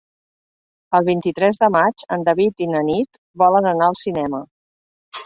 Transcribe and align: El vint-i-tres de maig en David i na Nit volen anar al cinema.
El 0.99 1.03
vint-i-tres 1.09 1.59
de 1.63 1.69
maig 1.75 2.05
en 2.17 2.25
David 2.29 2.63
i 2.67 2.69
na 2.71 2.81
Nit 2.87 3.21
volen 3.43 3.69
anar 3.73 3.91
al 3.91 3.99
cinema. 4.03 4.41